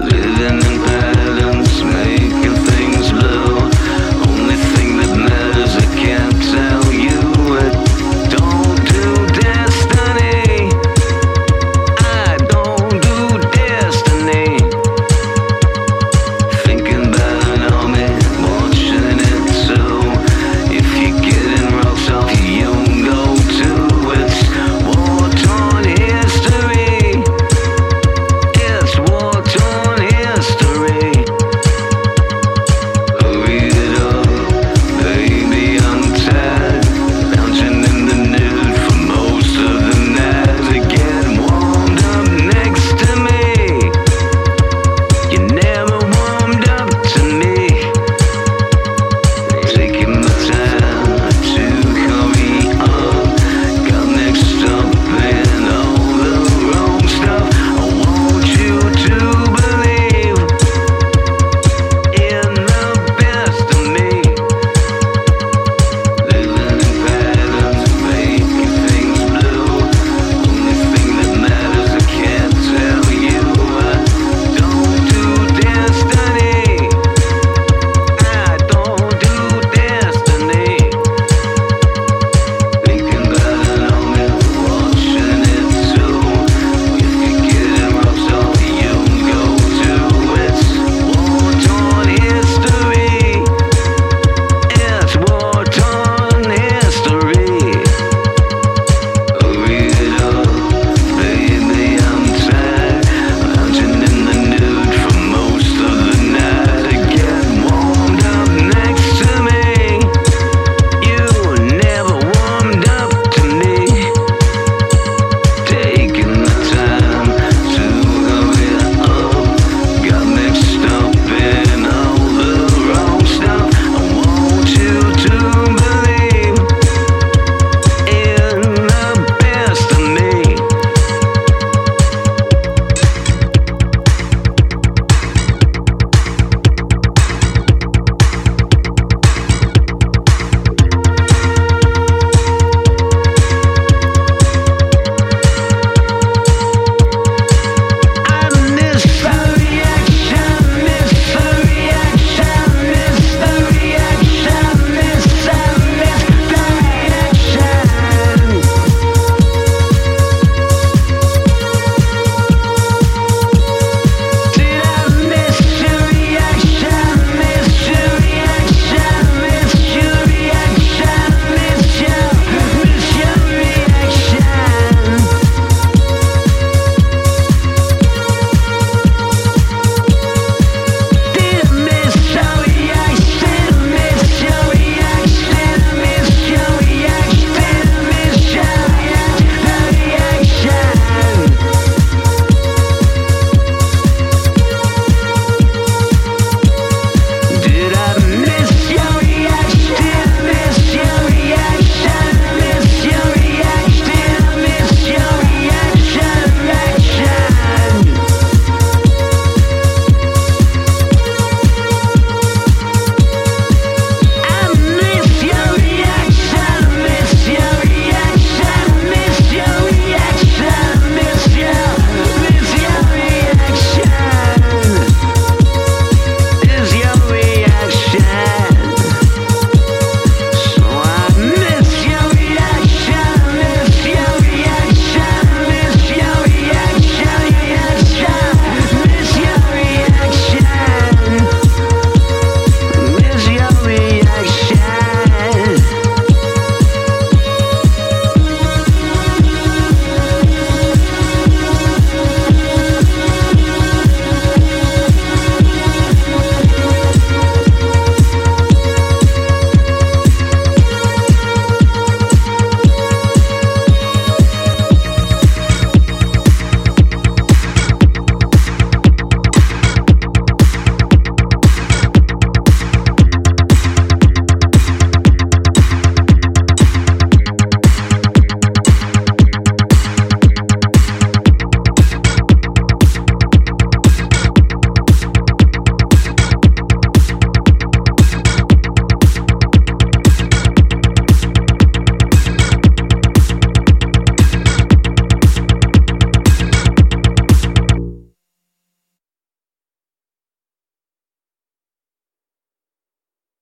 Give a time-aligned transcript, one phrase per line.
[0.00, 0.77] Living in